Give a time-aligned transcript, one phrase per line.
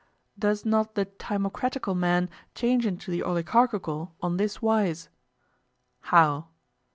[0.39, 5.09] Does not the timocratical man change into the oligarchical on this wise?
[5.99, 6.47] How?